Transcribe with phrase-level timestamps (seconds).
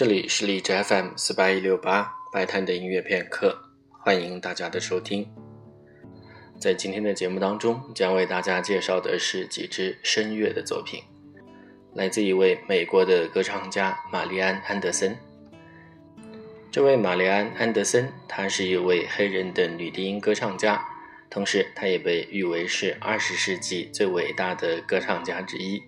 [0.00, 3.54] 这里是荔枝 FM 四八一六八白谈的音乐片刻，
[3.90, 5.28] 欢迎大家的收听。
[6.58, 11.02] 在今天的节目当中，将为大家介绍的是几支声乐的作品，
[11.92, 15.14] 来自一位美国的歌唱家玛丽安·安德森。
[16.72, 20.82] 这位玛丽安·安德森，她是一位黑人的女低音歌唱家，
[21.28, 25.82] 同时她也被誉为是二十世纪最伟大的歌唱家之一。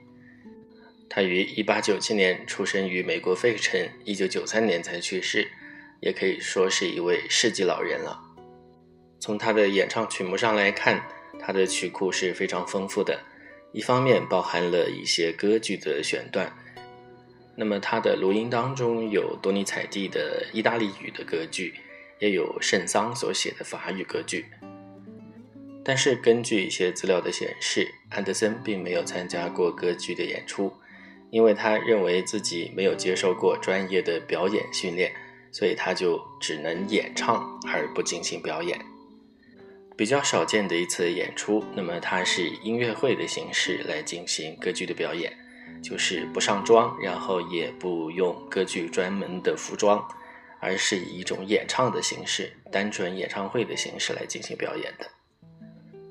[1.14, 5.46] 他于一八九七年出生于美国费城，一九九三年才去世，
[6.00, 8.18] 也可以说是一位世纪老人了。
[9.20, 11.06] 从他的演唱曲目上来看，
[11.38, 13.20] 他的曲库是非常丰富的，
[13.72, 16.50] 一方面包含了一些歌剧的选段。
[17.54, 21.74] 那么，他的录音当中有多尼采蒂的意大利语的歌剧，
[22.20, 24.46] 也有圣桑所写的法语歌剧。
[25.84, 30.72] 但是，根据一些资料的显示，安德森并没有参加过歌剧的演出，
[31.32, 35.10] 因为他认为自己没有接受过专业的表演训练，
[35.50, 38.78] 所以他就只能演唱而不进行表演。
[39.96, 45.32] 比较少见的一次演出，那么他是以音乐会的形式来进行歌剧的表演。
[45.82, 50.06] 就是不上妆，然后也不用歌剧专门的服装，
[50.60, 55.06] 而是以一种演唱的形式，单纯演唱会的形式来进行表演的。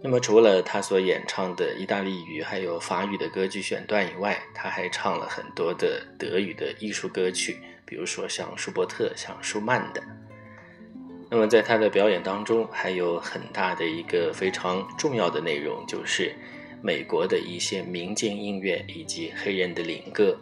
[0.04, 10.02] 那么，除了他所演唱的意大利语还有法语的歌剧选段以外，他还唱了很多的德语的艺术歌曲，比如说像舒伯特、像舒曼的。
[11.30, 16.34] 那么，在他的表演当中，还有很大的一个非常重要的内容，就是。
[16.84, 20.36] 美国的一些民间音乐以及黑人的灵歌，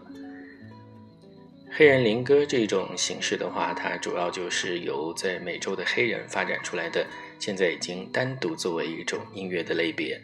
[1.70, 7.06] 黑人灵歌这种形式的话，它主要就是由在美洲的黑人发展出来的，
[7.40, 10.22] 现在已经单独作为一种音乐的类别。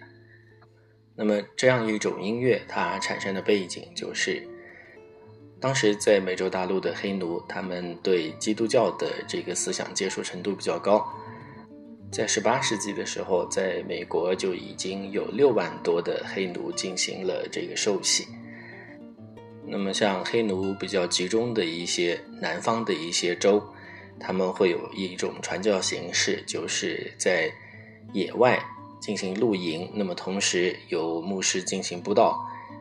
[1.16, 4.46] 那么这样一种音乐，它产生的背景就是，
[5.62, 11.08] 当时在美洲大陆的黑奴，他们对基督教的这个思想接受程度比较高。
[12.12, 18.28] 在十八世纪的时候，在美国就已经有六万多的黑奴进行了这个受洗。
[19.66, 23.62] 那么，像黑奴比较集中的一些南方的一些州，
[24.20, 27.52] 他们会有一种传教形式，就是在
[28.14, 28.64] 野外
[29.00, 32.40] 进行露营，那么同时由牧师进行布道，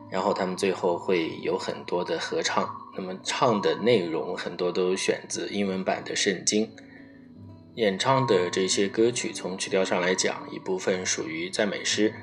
[0.09, 6.71] 然后他们最后会有很多的合唱，那么唱的内容很多都选自英文版的圣经。
[7.75, 12.13] 演唱的这些歌曲，从曲调上来讲，一部分属于赞美诗，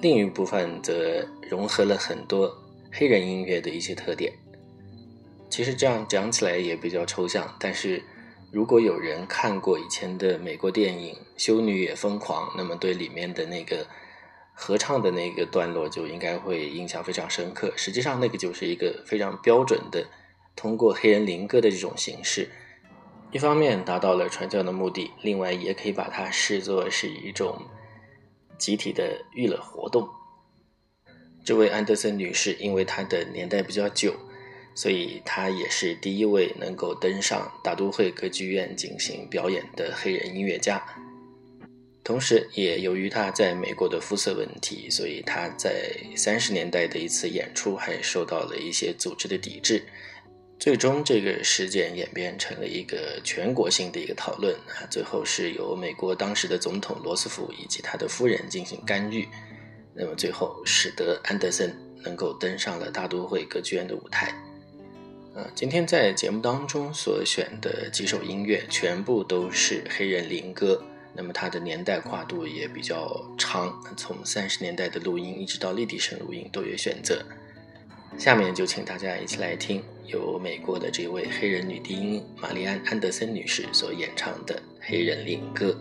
[0.00, 2.56] 另一部分则融合了很多
[2.92, 4.32] 黑人音乐的一些特点。
[5.50, 8.00] 其实这样讲起来也比较抽象，但是
[8.52, 13.86] 如果有人看过以前的美国电影《修女也疯狂》，那么对里面的那个
[14.52, 17.72] 合唱的那个段落就应该会印象非常深刻。
[17.76, 20.06] 实际上，那个就是一个非常标准的
[20.54, 22.50] 通过黑人灵歌的这种形式。
[23.30, 27.58] 一方面达到了传教的目的，另外也可以把它视作是一种
[28.58, 30.06] 集体的娱乐活动。
[31.42, 34.14] 这位安德森女士，因为她的年代比较久，
[34.74, 40.82] 所以他也是第一位能够登上大都会歌剧院进行表演的黑人音乐家。
[42.04, 49.84] 同时，也由于他在美国的肤色问题，所以他在三十年代的一次演出还受到了一些组织的抵制。
[50.58, 54.86] 最终，这个事件演变成了一个全国性的一个讨论啊。
[54.90, 59.28] 最后是由美国当时的总统罗斯福以及他的夫人进行干预，
[59.94, 61.72] 那么最后使得安德森
[62.02, 64.34] 能够登上了大都会歌剧院的舞台。
[65.34, 70.84] 呃，今天在节目当中所选的几首音乐全部都是黑人灵歌，
[71.14, 77.24] 那么它的年代跨度也比较长，从三十年代的录音一直到立体声录音都有选择。
[78.18, 85.74] 下面就请大家一起来听由美国的这位黑人女低音玛丽安·安德森女士所演唱的黑人灵歌。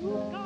[0.00, 0.37] Ooh.